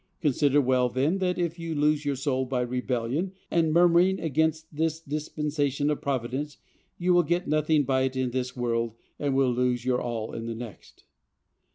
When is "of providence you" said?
5.91-7.13